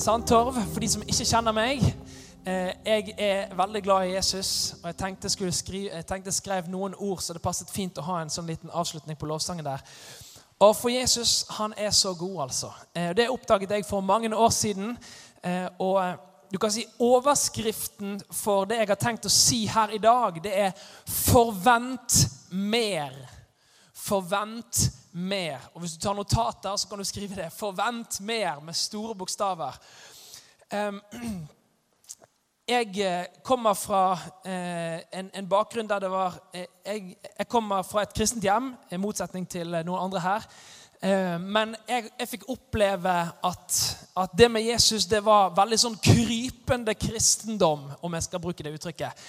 [0.00, 1.82] Sandtorv, for de som ikke kjenner meg.
[2.46, 6.38] Eh, Jeg er veldig glad i Jesus, og jeg tenkte jeg, skrive, jeg tenkte jeg
[6.38, 9.64] skrev noen ord, så det passet fint å ha en sånn liten avslutning på lovsangen
[9.64, 9.84] der.
[10.60, 12.72] Og for Jesus, han er så god, altså.
[12.94, 14.96] Eh, Det oppdaget jeg for mange år siden.
[15.44, 16.16] eh, Og
[16.52, 20.58] du kan si overskriften for det jeg har tenkt å si her i dag, det
[20.58, 20.72] er
[21.06, 23.39] 'forvent mer'.
[24.10, 25.70] Forvent mer.
[25.74, 27.52] Og Hvis du tar notater, så kan du skrive det.
[27.52, 29.78] 'Forvent mer' med store bokstaver.
[32.70, 35.00] Jeg eh, kommer fra eh,
[35.34, 37.16] en, bakgrunn der det var eh, jeg,
[37.48, 40.46] kommer fra et kristent hjem, i motsetning til noen andre her.
[41.40, 43.76] Men jeg, jeg fikk oppleve at,
[44.16, 48.74] at det med Jesus det var veldig sånn krypende kristendom, om jeg skal bruke det
[48.76, 49.24] uttrykket.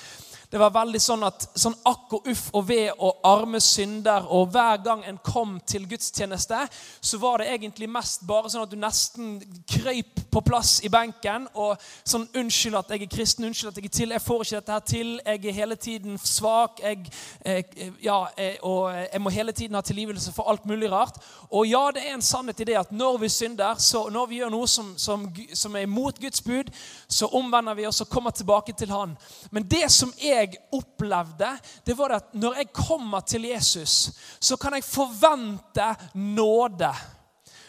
[0.51, 4.25] Det var veldig sånn at sånn akk og uff og ved og arme synder.
[4.35, 6.57] Og hver gang en kom til gudstjeneste,
[6.99, 9.37] så var det egentlig mest bare sånn at du nesten
[9.71, 13.45] krøyp på plass i benken og sånn 'Unnskyld at jeg er kristen.
[13.47, 14.11] Unnskyld at jeg er til.
[14.11, 15.21] Jeg får ikke dette her til.
[15.25, 16.79] Jeg er hele tiden svak.
[16.83, 17.07] Jeg,
[17.45, 17.63] eh,
[18.03, 21.15] ja, jeg, og jeg må hele tiden ha tilgivelse for alt mulig rart.
[21.49, 24.35] Og ja, det er en sannhet i det at når vi synder, så når vi
[24.35, 26.71] gjør noe som, som, som er imot Guds bud,
[27.07, 29.17] så omvender vi oss og kommer tilbake til Han.
[29.51, 31.53] Men det som jeg opplevde,
[31.85, 36.93] det var at når jeg kommer til Jesus, så kan jeg forvente nåde.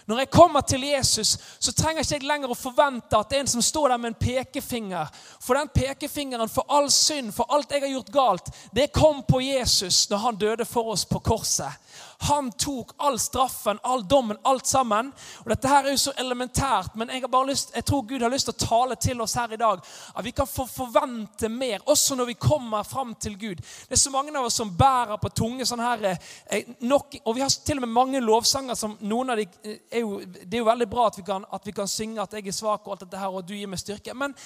[0.07, 3.45] Når jeg kommer til Jesus, så trenger ikke jeg lenger å forvente at det er
[3.45, 5.11] en som står der med en pekefinger.
[5.41, 9.41] For den pekefingeren for all synd, for alt jeg har gjort galt, det kom på
[9.45, 11.79] Jesus når han døde for oss på korset.
[12.29, 15.13] Han tok all straffen, all dommen, alt sammen.
[15.43, 18.23] Og Dette her er jo så elementært, men jeg, har bare lyst, jeg tror Gud
[18.23, 19.83] har lyst til å tale til oss her i dag.
[20.15, 23.63] At vi kan få forvente mer, også når vi kommer fram til Gud.
[23.89, 27.35] Det er så mange av oss som bærer på tunge sånn her eh, nok, Og
[27.35, 30.55] vi har til og med mange lovsanger som noen av de eh, er jo, Det
[30.55, 32.87] er jo veldig bra at vi, kan, at vi kan synge at jeg er svak,
[32.87, 34.15] og alt dette her, og du gir meg styrke.
[34.15, 34.37] Men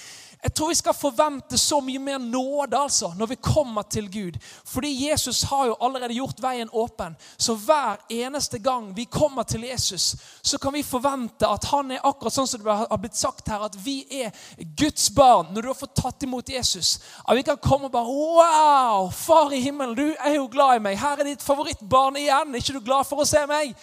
[0.40, 4.40] jeg tror vi skal forvente så mye mer nåde altså, når vi kommer til Gud.
[4.64, 7.16] Fordi Jesus har jo allerede gjort veien åpen.
[7.36, 12.06] Så hver eneste gang vi kommer til Jesus, så kan vi forvente at han er
[12.06, 14.32] akkurat sånn som det har blitt sagt her, at vi er
[14.78, 16.96] Guds barn når du har fått tatt imot Jesus.
[17.26, 19.10] At vi kan komme og bare Wow!
[19.12, 20.98] Far i himmelen, du er jo glad i meg.
[21.00, 22.54] Her er ditt favorittbarn igjen.
[22.54, 23.74] Er ikke du glad for å se meg?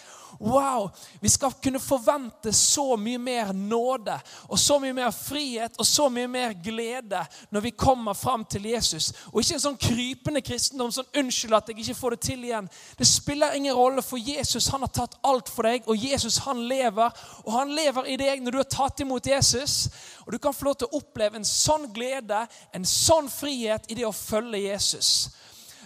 [0.44, 0.90] Wow!
[1.20, 4.18] Vi skal kunne forvente så mye mer nåde
[4.48, 8.66] og så mye mer frihet og så mye mer glede når vi kommer fram til
[8.68, 9.12] Jesus.
[9.32, 12.68] Og ikke en sånn krypende kristendom sånn 'unnskyld at jeg ikke får det til igjen'.
[12.98, 16.68] Det spiller ingen rolle, for Jesus han har tatt alt for deg, og Jesus han
[16.68, 17.10] lever.
[17.44, 19.88] Og han lever i deg når du har tatt imot Jesus.
[20.26, 23.94] Og du kan få lov til å oppleve en sånn glede, en sånn frihet i
[23.94, 25.30] det å følge Jesus.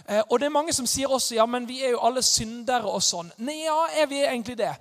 [0.09, 2.89] Eh, Og det er mange som sier også ja, men vi er jo alle syndere
[2.89, 3.29] og sånn.
[3.37, 4.73] Nei, ja, er vi egentlig det?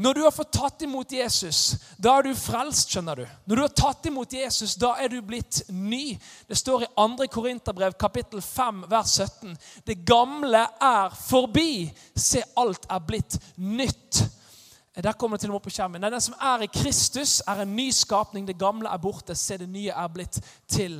[0.00, 3.26] Når du har fått tatt imot Jesus, da er du frelst, skjønner du.
[3.44, 6.14] Når du har tatt imot Jesus, da er du blitt ny.
[6.48, 7.26] Det står i 2.
[7.34, 9.58] Korinterbrev kapittel 5 vers 17.
[9.84, 11.90] Det gamle er forbi.
[12.16, 14.22] Se, alt er blitt nytt.
[15.02, 16.00] Der kommer det til og med opp på skjermen.
[16.02, 18.46] Nei, Den som er i Kristus, er en ny skapning.
[18.46, 19.34] Det gamle er borte.
[19.34, 20.98] Se, det nye er blitt til.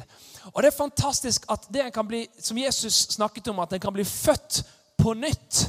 [0.53, 3.93] Og det er fantastisk at det kan bli, som Jesus snakket om, at en kan
[3.93, 4.62] bli født
[4.99, 5.66] på nytt.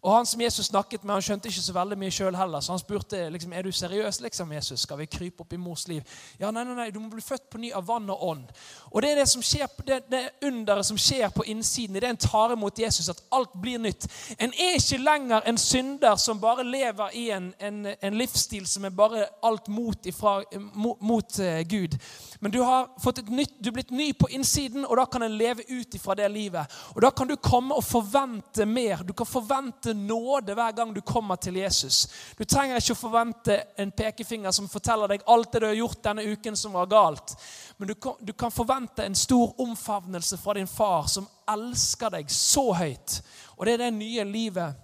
[0.00, 2.62] Og han som Jesus snakket med, han skjønte ikke så veldig mye sjøl heller.
[2.62, 4.84] Så han spurte liksom, er du seriøs, liksom, Jesus.
[4.86, 6.06] Skal vi krype opp i mors liv?
[6.38, 8.52] Ja, nei, nei, nei, du må bli født på ny av vann og ånd.
[8.92, 12.12] Og det er det som skjer, det, det underet som skjer på innsiden, i det
[12.12, 14.06] en tar imot Jesus, at alt blir nytt.
[14.38, 18.86] En er ikke lenger en synder som bare lever i en, en, en livsstil som
[18.86, 20.38] er bare alt mot, ifra,
[20.74, 21.98] mot, mot uh, Gud.
[22.40, 25.26] Men du har fått et nytt, du er blitt ny på innsiden, og da kan
[25.26, 26.78] en leve ut ifra det livet.
[26.94, 29.02] Og da kan du komme og forvente mer.
[29.02, 32.08] Du kan forvente nåde hver gang du kommer til Jesus.
[32.38, 36.02] Du trenger ikke å forvente en pekefinger som forteller deg alt det du har gjort
[36.04, 37.34] denne uken som var galt.
[37.76, 43.20] Men du kan, forvente en stor omfavnelse fra din far, som elsker deg så høyt.
[43.56, 44.74] Og det er det nye livet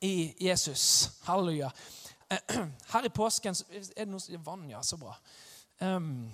[0.00, 1.10] i Jesus.
[1.24, 1.70] Halleluja.
[2.92, 4.82] Her i påsken er det noe som vann, ja.
[4.82, 5.14] Så bra.
[5.82, 6.30] Um,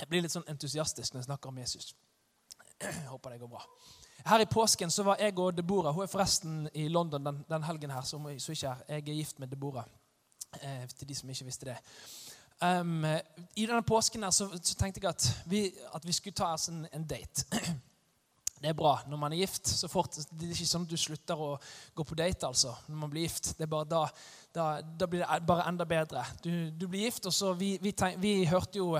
[0.00, 1.92] jeg blir litt sånn entusiastisk når jeg snakker om Jesus.
[3.02, 3.64] Jeg håper det går bra.
[4.26, 7.62] Her i påsken så var jeg og Deborah Hun er forresten i London den, den
[7.64, 8.02] helgen her.
[8.02, 8.82] som ikke er.
[8.88, 9.84] Jeg er gift med Deborah.
[10.62, 11.76] Eh, til de som ikke visste det.
[12.60, 13.04] Um,
[13.56, 16.68] I denne påsken her så, så tenkte jeg at vi, at vi skulle ta oss
[16.68, 17.46] en, en date.
[18.60, 19.68] Det er bra når man er gift.
[19.68, 21.54] så fort, Det er ikke sånn at du slutter å
[21.96, 23.54] gå på date altså, når man blir gift.
[23.56, 24.02] Det er bare da,
[24.52, 26.24] da, da blir det bare enda bedre.
[26.44, 28.98] Du, du blir gift, og så vi, vi, tenk, vi hørte jo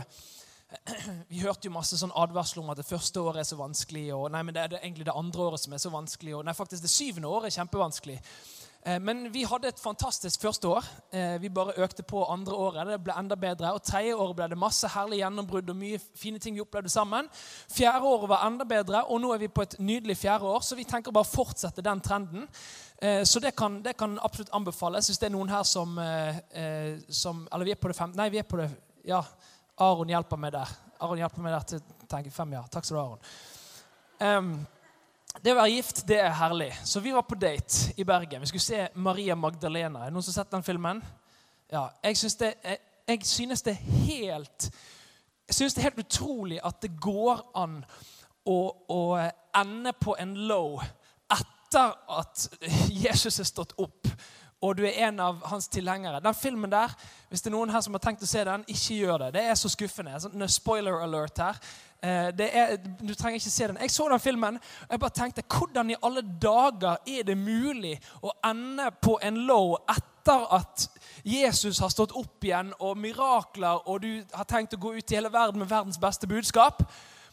[1.31, 4.07] vi hørte jo masse sånn advarsler om at det første året er så vanskelig.
[4.15, 6.35] og nei, men Det er det egentlig det andre året som er så vanskelig.
[6.37, 8.21] og nei, faktisk Det syvende året er kjempevanskelig.
[8.83, 10.85] Eh, men vi hadde et fantastisk første år.
[11.13, 12.87] Eh, vi bare økte på andre året.
[12.87, 13.73] Det ble enda bedre.
[13.75, 17.29] Og tredje året ble det masse herlig gjennombrudd og mye fine ting vi opplevde sammen.
[17.69, 20.65] Fjerde året var enda bedre, og nå er vi på et nydelig fjerde år.
[20.65, 22.49] Så vi tenker bare å fortsette den trenden.
[23.03, 25.97] Eh, så det kan, det kan absolutt anbefales hvis det er noen her som,
[27.09, 28.67] som Eller vi er på det femte Nei, vi er på det
[29.09, 29.23] Ja,
[29.81, 30.75] Aron hjelper meg der.
[31.01, 32.65] Aron hjelper meg der til tenke fem, ja.
[32.69, 33.25] Takk skal du ha, Aron.
[34.21, 34.53] Um,
[35.41, 36.71] det å være gift, det er herlig.
[36.85, 38.43] Så vi var på date i Bergen.
[38.43, 40.03] Vi skulle se Maria Magdalena.
[40.03, 41.03] Er det noen som har sett den filmen?
[41.71, 42.79] Ja, Jeg synes det, jeg,
[43.09, 44.71] jeg synes det er helt
[45.51, 47.81] jeg synes det er helt utrolig at det går an
[48.47, 49.01] å, å
[49.59, 50.77] ende på en low
[51.35, 52.45] etter at
[52.95, 54.00] Jesus er stått opp
[54.61, 56.21] og du er en av hans tilhengere.
[56.21, 56.93] Den filmen der,
[57.29, 59.31] hvis det er noen her som har tenkt å se den, ikke gjør det.
[59.39, 60.19] Det er så skuffende.
[60.21, 61.61] Sånn spoiler alert her.
[62.03, 63.81] Eh, er, du trenger ikke se den.
[63.81, 67.99] Jeg så den filmen og jeg bare tenkte hvordan i alle dager er det mulig
[68.25, 70.87] å ende på en low etter at
[71.25, 75.17] Jesus har stått opp igjen, og mirakler, og du har tenkt å gå ut i
[75.17, 76.81] hele verden med verdens beste budskap?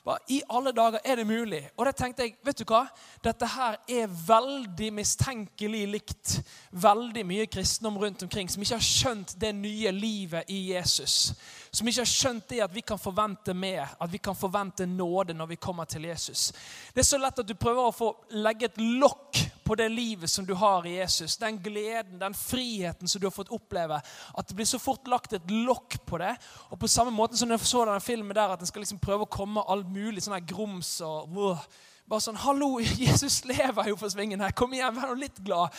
[0.08, 1.60] Hva i alle dager er det mulig?
[1.76, 2.86] Og da tenkte jeg vet du hva?
[3.20, 6.38] Dette her er veldig mistenkelig likt
[6.72, 11.34] veldig mye kristendom rundt omkring som ikke har skjønt det nye livet i Jesus.
[11.78, 15.36] Som ikke har skjønt det at vi kan forvente mer, at vi kan forvente nåde
[15.38, 16.48] når vi kommer til Jesus.
[16.94, 20.32] Det er så lett at du prøver å få legge et lokk på det livet
[20.32, 21.36] som du har i Jesus.
[21.38, 24.02] Den gleden, den friheten som du har fått oppleve.
[24.34, 26.34] At det blir så fort lagt et lokk på det.
[26.74, 29.28] Og på samme måte som jeg så denne filmen der, at en skal liksom prøve
[29.28, 31.62] å komme alt mulig sånn grums og wow.
[32.10, 34.56] Bare sånn 'Hallo, Jesus lever jo for svingen her.
[34.56, 35.70] Kom igjen, vær nå litt glad.'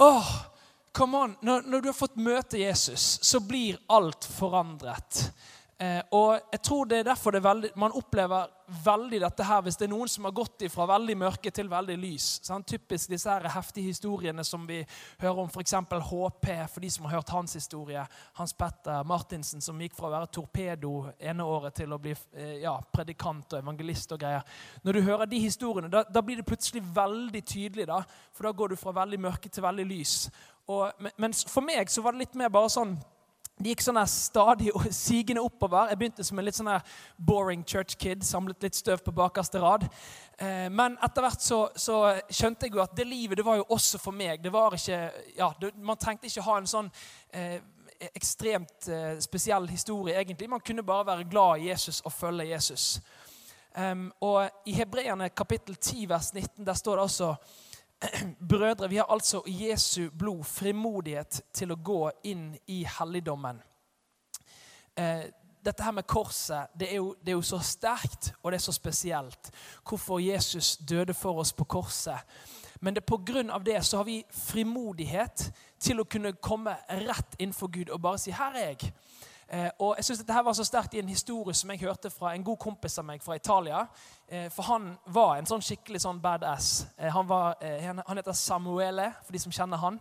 [0.00, 0.32] Åh,
[0.92, 1.36] come on.
[1.40, 5.28] Når, når, du har fått møte Jesus, så blir alt forandret.
[5.78, 8.48] Eh, og jeg tror det er derfor det er veldig, man opplever
[8.82, 11.94] veldig dette her hvis det er noen som har gått fra veldig mørke til veldig
[12.02, 12.26] lys.
[12.42, 12.66] Sant?
[12.66, 14.80] typisk disse her heftige historiene som vi
[15.22, 15.76] hører om f.eks.
[16.10, 18.02] HP, for de som har hørt hans historie.
[18.40, 22.58] Hans Petter Martinsen som gikk fra å være torpedo ene året til å bli eh,
[22.64, 24.58] ja, predikant og evangelist og greier.
[24.82, 27.86] Når du hører de historiene, da, da blir det plutselig veldig tydelig.
[27.86, 28.02] da,
[28.34, 30.24] For da går du fra veldig mørke til veldig lys.
[30.68, 32.98] Og, mens for meg så var det litt mer bare sånn
[33.58, 35.88] det gikk sånn stadig sigende oppover.
[35.90, 36.70] Jeg begynte som en litt sånn
[37.16, 38.22] boring church kid.
[38.22, 39.88] Samlet litt støv på bakerste rad.
[40.38, 41.96] Eh, men etter hvert så, så,
[42.30, 44.44] skjønte jeg jo at det livet det var jo også for meg.
[44.44, 45.00] Det var ikke,
[45.40, 46.92] ja, det, Man trengte ikke ha en sånn
[47.34, 47.58] eh,
[48.12, 50.50] ekstremt eh, spesiell historie, egentlig.
[50.50, 53.00] Man kunne bare være glad i Jesus og følge Jesus.
[53.78, 57.34] Um, og I Hebreerne kapittel 10 vers 19 der står det også
[58.48, 63.58] Brødre, vi har altså Jesu blod frimodighet til å gå inn i helligdommen.
[64.98, 65.24] Eh,
[65.64, 68.64] dette her med korset det er, jo, det er, jo, så sterkt og det er
[68.64, 69.50] så spesielt.
[69.88, 72.22] Hvorfor Jesus døde for oss på korset.
[72.80, 75.48] Men det på grunn av det så har vi frimodighet
[75.82, 78.92] til å kunne komme rett innenfor Gud og bare si 'Her er jeg'.
[79.50, 82.34] Eh, og jeg synes Dette var så sterkt i en historie som jeg hørte fra
[82.34, 83.86] en god kompis av meg fra Italia.
[84.28, 86.86] Eh, for han var en sånn skikkelig sånn badass.
[86.98, 90.00] Eh, han, var, han, heter Samuele, for de som kjenner han.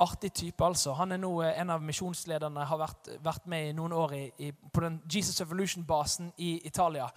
[0.00, 0.94] artig type, altså.
[0.96, 4.52] Han er nå en av misjonslederne, har vært, vært, med i noen år i, i,
[4.72, 7.10] på den Jesus Evolution-basen i Italia.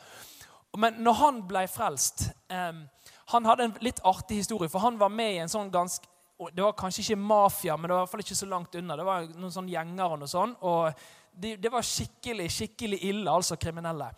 [0.78, 5.34] Men når han ble frelst Han hadde en litt artig historie, for han var med
[5.34, 6.06] i en sånn ganske
[6.56, 8.96] det var kanskje ikke mafia, men det var i hvert fall ikke så langt unna.
[8.96, 11.02] Det var noen sånn gjenger og noe sånt, og
[11.40, 14.12] de, det var skikkelig skikkelig ille, altså kriminelle.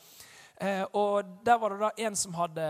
[0.62, 2.68] Eh, og Der var det da en som hadde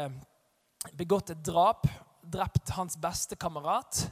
[0.98, 1.88] begått et drap,
[2.22, 4.06] drept hans beste kamerat.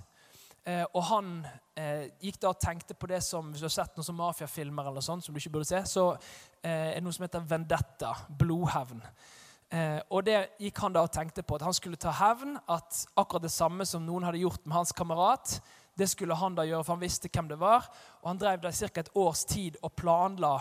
[0.63, 1.34] Eh, og han
[1.75, 5.01] eh, gikk da og tenkte på det som Hvis du har sett noen mafiafilmer, eller
[5.01, 6.12] sånt, som du ikke burde se, så
[6.62, 8.13] eh, er det noe som heter vendetta.
[8.39, 9.03] Blodhevn.
[9.69, 11.58] Eh, og det gikk han da og tenkte på.
[11.58, 12.58] At han skulle ta hevn.
[12.67, 15.60] At akkurat det samme som noen hadde gjort med hans kamerat,
[16.00, 17.88] det skulle han da gjøre, for han visste hvem det var.
[18.22, 19.01] Og han drev da i ca.
[19.01, 20.53] et års tid og planla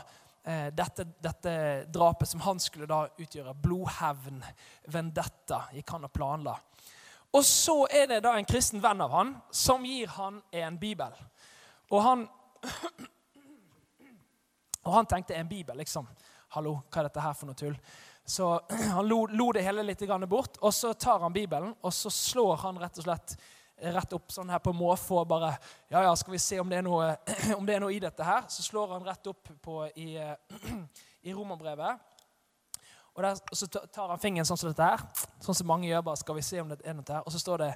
[0.42, 1.52] eh, dette, dette,
[1.95, 3.54] drapet som han skulle da utgjøre.
[3.62, 4.42] Blodhevn,
[4.90, 6.57] vendetta, gikk han og planla.
[7.38, 11.14] Og så er det da en kristen venn av han som gir han en bibel.
[11.92, 12.25] Og han,
[14.87, 16.09] og han tenkte en bibel, liksom.
[16.57, 17.76] Hallo, hva er dette her for noe tull?
[18.26, 18.49] Så
[18.97, 22.57] han lo, lo det hele litt bort, og så tar han Bibelen og så slår
[22.64, 23.37] han rett og slett
[23.80, 25.54] rett opp sånn her på måfå bare
[25.88, 27.12] Ja, ja, skal vi se om det, noe,
[27.58, 28.47] om det, er noe, i dette her?
[28.50, 30.16] Så slår han rett opp på, i,
[31.28, 32.04] i romerbrevet.
[33.18, 35.02] Og, der, og, så tar han fingeren sånn som dette her.
[35.42, 36.04] Sånn som mange gjør.
[36.06, 37.25] bare, skal vi se om det er noe her?
[37.26, 37.73] Og så står det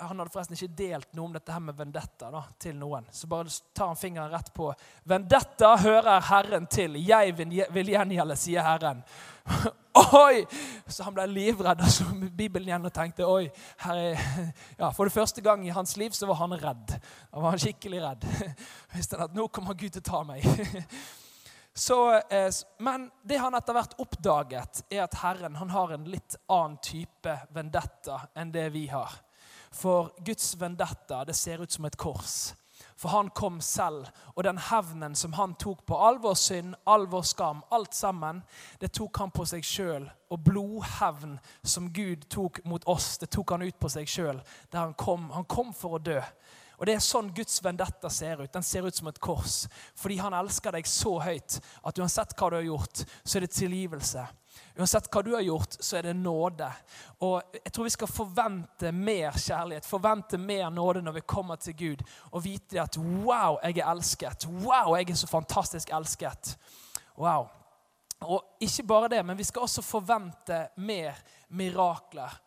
[0.00, 3.06] Han hadde forresten ikke delt noe om dette her med vendetta da, til noen.
[3.14, 4.72] Så bare tar han fingeren rett på.
[5.06, 6.98] Vendetta hører Herren til.
[6.98, 9.04] Jeg vil, vil gjengjelde, sier Herren.
[9.98, 10.44] Oi!
[10.88, 11.82] Så han ble livredd.
[11.84, 13.48] Og så Bibelen igjen og tenkte oi,
[13.84, 16.98] ja, For det første gang i hans liv så var han redd.
[16.98, 18.28] Da var han skikkelig redd.
[18.96, 20.46] Visste han at nå kommer Gud til å ta meg.
[21.78, 21.98] Så,
[22.30, 22.50] eh,
[22.82, 27.36] men det han etter hvert oppdaget, er at Herren han har en litt annen type
[27.54, 29.12] vendetta enn det vi har.
[29.70, 32.56] For Guds vendetta det ser ut som et kors.
[32.98, 37.06] For han kom selv, og den hevnen som han tok på all vår synd, all
[37.06, 38.40] vår skam, alt sammen,
[38.82, 40.08] det tok han på seg sjøl.
[40.34, 44.42] Og blodhevn som Gud tok mot oss, det tok han ut på seg sjøl.
[44.74, 46.18] Han kom, han kom for å dø.
[46.78, 48.52] Og Det er sånn Guds vendetta ser ut.
[48.54, 49.64] Den ser ut som et kors.
[49.98, 53.54] Fordi han elsker deg så høyt at uansett hva du har gjort, så er det
[53.54, 54.26] tilgivelse.
[54.78, 56.68] Uansett hva du har gjort, så er det nåde.
[57.26, 61.76] Og jeg tror vi skal forvente mer kjærlighet, forvente mer nåde når vi kommer til
[61.76, 62.04] Gud.
[62.30, 64.46] Og vite at wow, jeg er elsket.
[64.46, 66.56] Wow, jeg er så fantastisk elsket.
[67.18, 67.48] Wow.
[68.20, 72.38] Og ikke bare det, men vi skal også forvente mer mirakler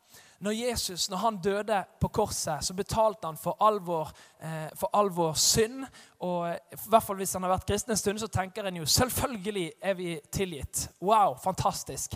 [0.41, 4.89] når Jesus når han døde på korset, så betalte han for all vår, eh, for
[4.93, 5.85] all vår synd.
[6.19, 8.85] Og i hvert fall Hvis han har vært kristen en stund, så tenker en jo
[8.85, 10.89] selvfølgelig er vi tilgitt.
[11.01, 12.15] Wow, fantastisk.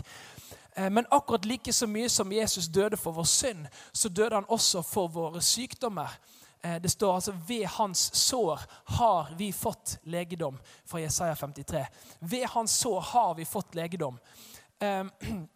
[0.76, 4.44] Eh, men akkurat like så mye som Jesus døde for vår synd, så døde han
[4.48, 6.18] også for våre sykdommer.
[6.64, 11.86] Eh, det står altså 'ved hans sår har vi fått legedom', fra Jesaja 53.
[12.20, 14.18] Ved hans sår har vi fått legedom.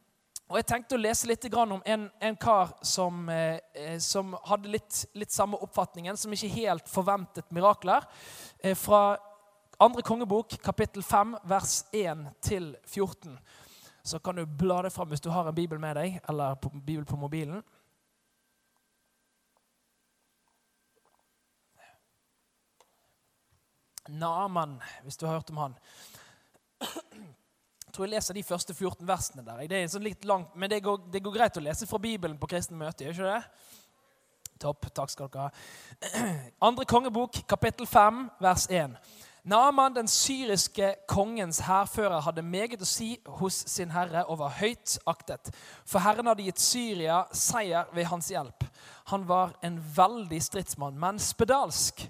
[0.50, 4.69] Eh, Og Jeg tenkte å lese litt om en, en kar som, eh, som hadde
[4.69, 8.04] litt, litt, samme oppfatningen, som ikke helt forventet mirakler.
[8.59, 9.16] Eh, fra
[9.78, 13.38] andre kongebok, kapittel 5, vers 1-14.
[14.02, 16.71] Så kan du bla det fram hvis du har en bibel med deg, eller på,
[16.71, 17.62] bibel på mobilen.
[24.09, 25.78] Naman, hvis du har hørt om han.
[27.90, 29.64] Tror jeg leser de første 14 versene der.
[29.68, 32.38] Det er sånn litt langt, Men det går, det går, greit å lese fra Bibelen
[32.38, 33.42] på kristne møte, gjør ikke det?
[34.61, 34.90] Topp.
[34.94, 35.50] Takk skal dere ha.
[36.68, 38.97] Andre kongebok, kapittel 5, vers 1.
[39.44, 44.99] Naaman, den syriske kongens hærfører, hadde meget å si hos sin herre og var høyt
[45.09, 45.49] aktet.
[45.88, 48.66] For Herren hadde gitt Syria seier ved hans hjelp.
[49.11, 52.04] Han var en veldig stridsmann, men spedalsk.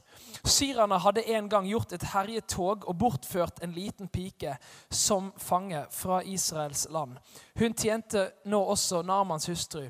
[0.44, 4.56] Syrerne hadde en gang gjort et herjetog og bortført en liten pike
[4.90, 7.16] som fange fra Israels land.
[7.58, 9.87] Hun tjente nå også Namans hustru.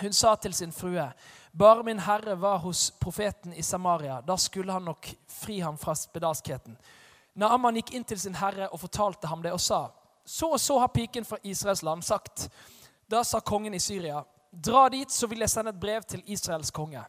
[0.00, 1.12] Hun sa til sin frue,
[1.58, 4.20] 'Bare min herre var hos profeten i Samaria.
[4.20, 6.76] Da skulle han nok fri ham fra spedalskheten.'
[7.34, 9.88] Naaman gikk inn til sin herre og fortalte ham det og sa,
[10.26, 12.48] 'Så og så har piken fra Israels land sagt.'
[13.10, 14.22] Da sa kongen i Syria,
[14.52, 17.04] 'Dra dit, så vil jeg sende et brev til Israels konge.'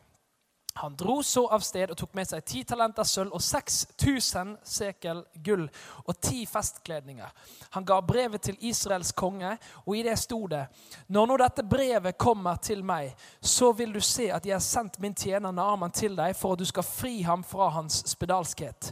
[0.77, 5.21] Han dro så av sted og tok med seg ti talenter sølv og 6000 sekel
[5.45, 5.63] gull
[6.03, 7.31] og ti festkledninger.
[7.77, 9.53] Han ga brevet til Israels konge,
[9.85, 10.65] og i det sto det:"
[11.07, 14.99] Når nå dette brevet kommer til meg, så vil du se at jeg har sendt
[14.99, 18.91] min tjener Naaman til deg for at du skal fri ham fra hans spedalskhet.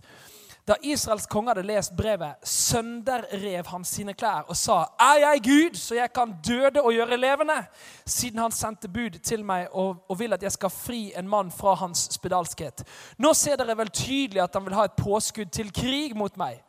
[0.68, 5.76] Da Israels konge hadde lest brevet, sønderrev han sine klær og sa, 'Er jeg Gud,
[5.76, 7.68] så jeg kan døde og gjøre levende?'
[8.06, 11.52] Siden han sendte bud til meg og, og vil at jeg skal fri en mann
[11.52, 12.84] fra hans spedalskhet.
[13.18, 16.64] Nå ser dere vel tydelig at han vil ha et påskudd til krig mot meg.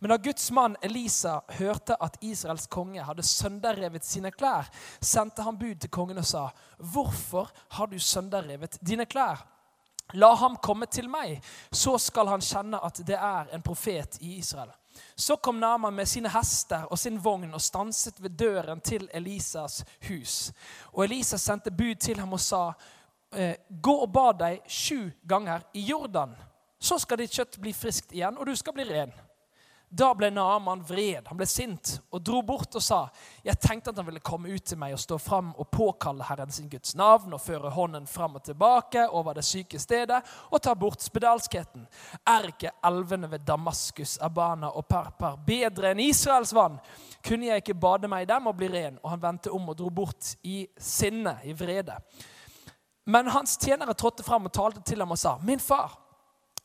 [0.00, 4.68] Men da Guds mann Elisa hørte at Israels konge hadde sønderrevet sine klær,
[5.00, 9.57] sendte han bud til kongen og sa, 'Hvorfor har du sønderrevet dine klær?'
[10.12, 14.38] La ham komme til meg, så skal han kjenne at det er en profet i
[14.38, 14.72] Israel.
[15.14, 19.84] Så kom Naman med sine hester og sin vogn og stanset ved døren til Elisas
[20.08, 20.52] hus.
[20.92, 22.72] Og Elisa sendte bud til ham og sa,
[23.32, 26.32] «Eh, gå og bad deg sju ganger i Jordan.
[26.80, 29.12] Så skal ditt kjøtt bli friskt igjen, og du skal bli ren.
[29.90, 31.28] Da ble Naaman vred.
[31.30, 33.08] Han ble sint og dro bort og sa,
[33.44, 36.50] 'Jeg tenkte at han ville komme ut til meg og stå fram og påkalle Herren
[36.50, 40.74] sin Guds navn' 'og føre hånden fram og tilbake over det syke stedet' 'og ta
[40.74, 41.86] bort spedalskheten.'
[42.26, 46.80] 'Er ikke elvene ved Damaskus, Abana og Parpar bedre enn Israels vann?'
[47.22, 49.78] 'Kunne jeg ikke bade meg i dem og bli ren?' Og han vendte om og
[49.78, 51.96] dro bort i sinne, i vrede.
[53.06, 56.07] Men hans tjenere trådte fram og talte til ham og sa, 'Min far'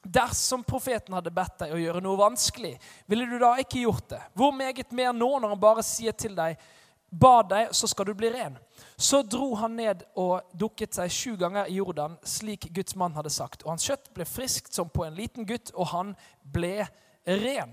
[0.04, 2.74] Dersom profeten hadde bedt deg å gjøre noe vanskelig,
[3.08, 4.22] ville du da ikke gjort det?
[4.36, 6.60] Hvor meget mer nå når han bare sier til deg,
[7.08, 8.58] bad deg, så skal du bli ren?
[9.00, 13.32] Så dro han ned og dukket seg sju ganger i Jordan, slik Guds mann hadde
[13.32, 13.64] sagt.
[13.64, 16.12] Og hans kjøtt ble friskt som på en liten gutt, og han
[16.44, 16.84] ble
[17.24, 17.72] ren.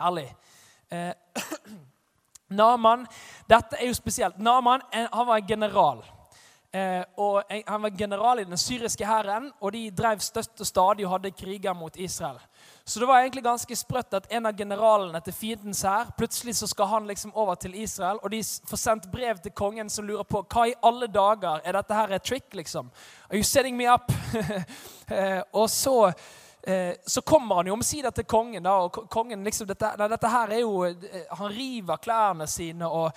[0.00, 0.28] Herlig.
[0.88, 1.12] Eh,
[2.60, 3.04] Naman,
[3.46, 4.40] dette er jo spesielt.
[4.42, 6.00] Naman han var en general.
[6.72, 11.06] Eh, og Han var general i den syriske hæren, og de drev støtt og stadig
[11.06, 12.38] og hadde kriger mot Israel.
[12.84, 16.66] Så det var egentlig ganske sprøtt at en av generalene til fiendens hær plutselig så
[16.66, 20.22] skal han liksom over til Israel, og de får sendt brev til kongen som lurer
[20.22, 22.54] på hva i alle dager er dette her et trick.
[22.54, 22.90] liksom?
[23.30, 24.12] Are you setting me up?
[25.10, 26.12] Eh, og så
[26.62, 28.62] Eh, så kommer han jo omsider til kongen.
[28.62, 32.88] da, og kongen liksom, dette, nei, dette her er jo, eh, Han river klærne sine,
[32.88, 33.12] og,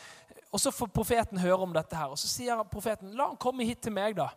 [0.54, 1.96] og, så får profeten høre om dette.
[1.98, 4.16] her, Og så sier profeten la han komme hit til meg.
[4.16, 4.30] da.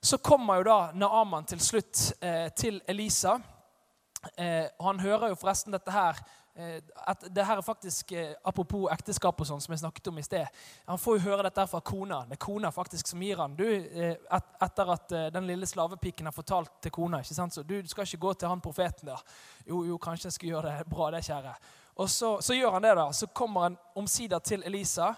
[0.00, 3.38] Så kommer jo da Naaman til slutt eh, til Elisa.
[4.36, 6.22] Eh, Han hører jo forresten dette her
[6.60, 10.18] Eh, at det her er faktisk, eh, Apropos ekteskap og sånn, som jeg snakket om
[10.18, 10.46] i sted.
[10.88, 12.24] Han får jo høre dette her fra kona.
[12.26, 13.54] Det er kona faktisk som gir han.
[13.56, 17.54] Du, eh, et, etter at den lille slavepiken har fortalt til kona ikke sant?
[17.54, 19.22] så du skal ikke gå til han profeten der.
[19.66, 20.88] Jo, jo, kanskje jeg skal gjøre det.
[20.90, 21.54] Bra, det, kjære.
[21.96, 22.96] Og så, så gjør han det.
[22.96, 23.12] da.
[23.12, 25.14] Så kommer han omsider til Elisa.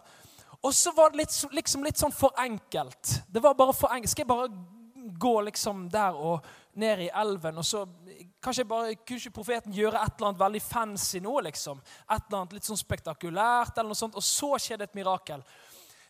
[0.62, 3.16] Og så var det litt, liksom litt sånn for enkelt.
[3.26, 4.12] Det var bare for enkelt.
[4.12, 4.49] Skal jeg bare
[5.19, 6.47] gå liksom der og
[6.78, 7.87] ned i elven, og så
[8.42, 11.37] Kanskje bare, kunne ikke profeten gjøre et eller annet veldig fancy nå?
[11.47, 11.78] liksom.
[12.11, 15.45] Et eller annet litt sånn spektakulært, eller noe sånt, og så skjedde et mirakel.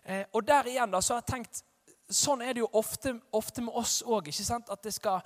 [0.02, 1.62] Eh, og der igjen da, så har jeg tenkt
[2.12, 4.26] Sånn er det jo ofte, ofte med oss òg.
[4.28, 5.22] At det skal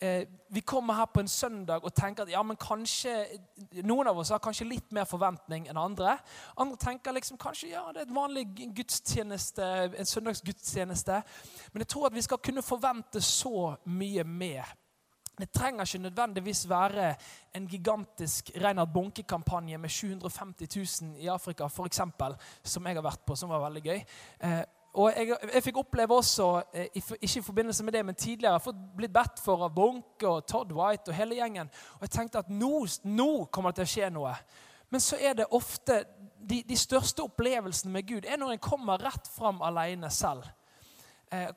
[0.00, 3.14] eh, Vi kommer her på en søndag og tenker at ja, men kanskje
[3.84, 6.16] Noen av oss har kanskje litt mer forventning enn andre.
[6.56, 11.22] Andre tenker liksom kanskje ja, det er et vanlig gudstjeneste, en søndagsgudstjeneste.
[11.72, 14.76] Men jeg tror at vi skal kunne forvente så mye mer
[15.40, 17.14] det trenger ikke nødvendigvis være
[17.54, 20.68] en gigantisk Reinhard Bonke-kampanje med 750
[21.02, 24.02] 000 i Afrika, eksempel, som jeg har vært på, som var veldig gøy.
[24.40, 28.52] Eh, og jeg, jeg, fikk oppleve også, eh, ikke i forbindelse med det, men tidligere,
[28.52, 31.70] jeg har blitt bedt for av Bonke og Todd White og hele gjengen.
[31.98, 34.34] Og jeg tenkte at nå, nå kommer det til å skje noe.
[34.90, 36.02] Men så er det ofte
[36.40, 40.48] de, de største opplevelsene med Gud er når en kommer rett fram alene selv.
[41.30, 41.52] Eh,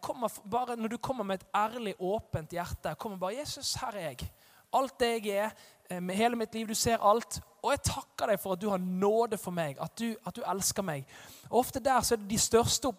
[0.45, 4.29] bare, når du kommer med et ærlig, åpent hjerte, kommer bare 'Jesus, her er jeg.'
[4.73, 5.51] Alt det jeg er,
[5.89, 6.67] eh, med hele mitt liv.
[6.67, 7.41] Du ser alt.
[7.63, 10.43] Og jeg takker deg for at du har nåde for meg, at du, at du
[10.43, 11.07] elsker meg.
[11.49, 12.89] Og Ofte der så er det de største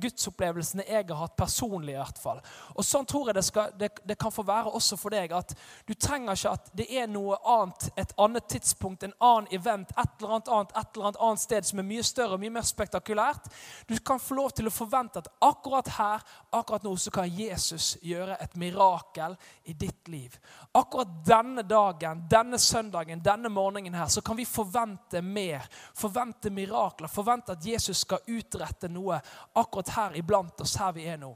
[0.00, 1.92] gudsopplevelsene jeg har hatt personlig.
[1.92, 2.40] i hvert fall.
[2.74, 5.32] Og Sånn tror jeg det, skal, det, det, kan få være også for deg.
[5.32, 5.52] at
[5.88, 10.20] Du trenger ikke at det er noe annet, et annet tidspunkt, en annen event, et
[10.20, 13.50] eller annet annet, et eller annet sted som er mye større og mye mer spektakulært.
[13.88, 17.98] Du kan få lov til å forvente at akkurat her, akkurat nå, så kan Jesus
[18.00, 20.38] gjøre et mirakel i ditt liv.
[20.72, 25.66] Akkurat denne dagen, denne søndagen, denne morgenen her, så kan vi forvente mer.
[25.94, 27.08] Forvente mirakler.
[27.08, 29.20] Forvente at Jesus skal utrette noe
[29.52, 31.32] akkurat her iblant oss, her vi er nå.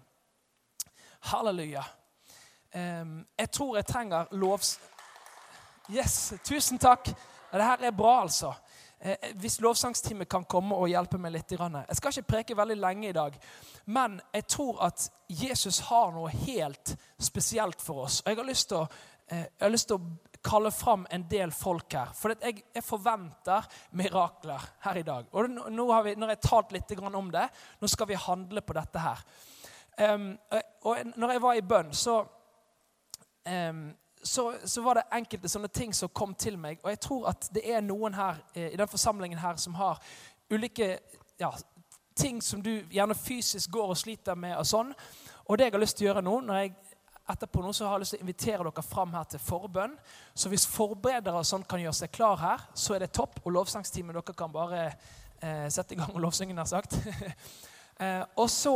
[1.33, 1.85] Halleluja.
[2.73, 4.77] Jeg tror jeg trenger lovs...
[5.89, 7.09] Yes, tusen takk.
[7.49, 8.53] Det her er bra, altså.
[9.01, 11.53] Eh, hvis lovsangsteamet kan komme og hjelpe meg litt.
[11.55, 13.37] Jeg skal ikke preke veldig lenge i dag,
[13.87, 18.21] men jeg tror at Jesus har noe helt spesielt for oss.
[18.21, 18.89] Og jeg har lyst til å,
[19.29, 20.11] eh, lyst til å
[20.49, 22.11] kalle fram en del folk her.
[22.17, 23.69] For jeg, jeg, forventer
[24.01, 25.29] mirakler her i dag.
[25.33, 27.47] Og nå har vi, jeg har talt litt om det,
[27.81, 29.23] nå skal vi handle på dette her.
[29.99, 30.29] Um,
[30.87, 32.21] og når jeg var i bønn, så,
[33.51, 33.89] um,
[34.23, 36.79] så, så, var det enkelte sånne ting som kom til meg.
[36.85, 39.99] Og jeg tror at det er noen her eh, i den forsamlingen her som har
[40.51, 40.99] ulike
[41.39, 41.51] ja,
[42.19, 44.57] ting som du gjerne fysisk går og sliter med.
[44.59, 44.95] Og sånn.
[45.49, 46.75] Og det jeg har lyst til å gjøre nå, når jeg
[47.29, 49.97] etterpå nå så har jeg lyst til å invitere dere fram her til forbønn.
[50.35, 53.41] Så hvis forberedere sånn kan gjøre seg klar her, så er det topp.
[53.45, 56.97] Og lovsangsteamet dere kan bare eh, sette i gang og lovsynge, nær sagt.
[58.05, 58.75] eh, og så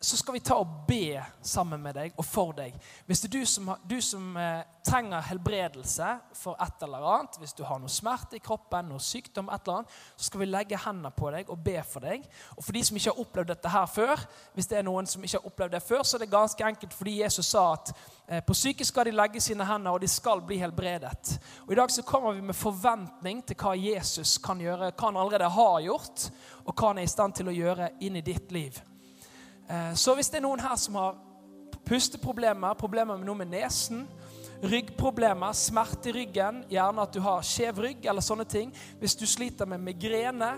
[0.00, 2.74] så skal vi ta og be sammen med deg og for deg.
[3.08, 7.56] Hvis det er du som, du som eh, trenger helbredelse for et eller annet, hvis
[7.56, 10.78] du har noe smerte i kroppen, noe sykdom, et eller annet, så skal vi legge
[10.84, 12.28] hendene på deg og be for deg.
[12.54, 15.24] Og for de som ikke har opplevd dette her før, hvis det er noen som
[15.24, 17.92] ikke har opplevd det før, så er det ganske enkelt fordi Jesus sa at
[18.28, 21.38] eh, på syke skal de legge sine hender, og de skal bli helbredet.
[21.66, 25.22] Og I dag så kommer vi med forventning til hva Jesus kan gjøre, hva han
[25.24, 26.28] allerede har gjort,
[26.64, 28.84] og hva han er i stand til å gjøre inn i ditt liv.
[29.70, 31.16] Eh, så hvis det er noen her som har
[31.84, 34.06] pusteproblemer, problemer med noe med nesen,
[34.64, 39.26] ryggproblemer, smerte i ryggen, gjerne at du har skjev rygg eller sånne ting, hvis du
[39.28, 40.54] sliter med migrene,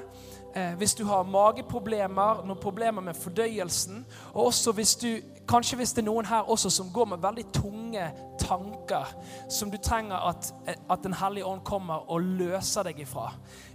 [0.54, 5.10] eh, hvis du har mageproblemer, noen problemer med fordøyelsen, og også hvis du
[5.46, 8.02] Kanskje hvis det er noen her også som går med veldig tunge
[8.42, 9.12] tanker,
[9.48, 10.48] som du trenger at,
[10.90, 13.28] at Den hellige ånd kommer og løser deg ifra.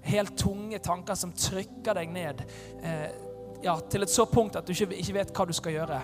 [0.04, 2.44] Helt tunge tanker som trykker deg ned.
[2.84, 3.08] Eh,
[3.64, 6.00] ja, til et så punkt at du ikke, ikke vet hva du skal gjøre,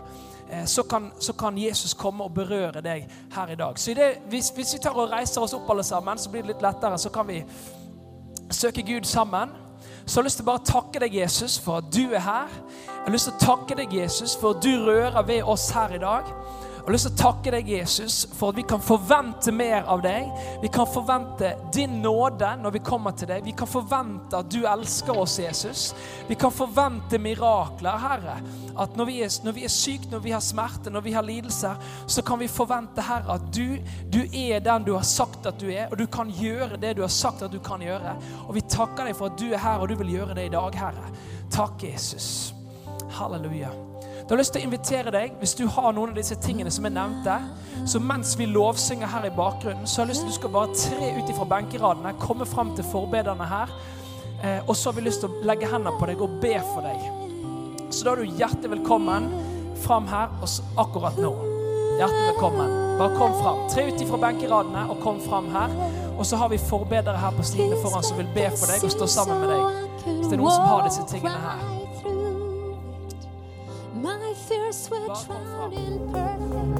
[0.49, 3.79] eh, så kan, så kan, Jesus komme og berøre deg her i dag.
[3.79, 6.55] Så det, hvis, hvis, vi tar og reiser oss opp alle sammen, så blir det
[6.55, 6.97] litt lettere.
[6.97, 7.43] Så kan vi
[8.51, 9.49] søke Gud sammen.
[10.05, 12.53] Så jeg har lyst til å bare takke deg, Jesus, for at du er her.
[12.85, 15.97] Jeg har lyst til å takke deg, Jesus, for at du rører ved oss her
[15.97, 16.29] i dag.
[16.87, 19.99] Jeg har lyst til å takke deg, Jesus, for at vi kan forvente mer av
[20.05, 20.29] deg.
[20.61, 23.41] Vi kan forvente din nåde når vi kommer til deg.
[23.43, 25.81] Vi kan forvente at du elsker oss, Jesus.
[26.29, 28.37] Vi kan forvente mirakler, Herre.
[28.79, 31.27] At når vi er, når vi er syke, når vi har smerte, når vi har
[31.27, 31.75] lidelser,
[32.07, 33.75] så kan vi forvente, Herre, at du,
[34.07, 37.03] du er den du har sagt at du er, og du kan gjøre det du
[37.03, 38.15] har sagt at du kan gjøre.
[38.45, 40.55] Og vi takker deg for at du er her, og du vil gjøre det i
[40.55, 41.11] dag, Herre.
[41.51, 42.53] Takk, Jesus.
[43.19, 43.75] Halleluja.
[44.27, 46.71] Da har jeg lyst til å invitere deg, hvis du har noen av disse tingene
[46.73, 47.35] som jeg nevnte,
[47.87, 50.51] så mens vi lovsynger her i bakgrunnen, så har jeg lyst til at du skal
[50.51, 53.71] bare tre ut ifra benkeradene, komme fram til forbederne her,
[54.43, 56.83] eh, og så har vi lyst til å legge hendene på deg og be for
[56.83, 57.07] deg.
[57.87, 59.31] Så da er du hjertelig velkommen
[59.85, 60.35] fram her
[60.75, 61.31] akkurat nå.
[61.95, 62.75] Hjertelig velkommen.
[62.99, 63.63] Bare kom fram.
[63.71, 65.71] Tre ut ifra benkeradene og kom fram her.
[66.17, 68.95] Og så har vi forbedere her på stidene foran som vil be for deg og
[68.99, 69.83] stå sammen med deg.
[70.03, 71.76] Hvis det er noen som har disse tingene her.
[74.89, 75.71] Were Bare kom fram.
[75.71, 76.77] drowned in perfect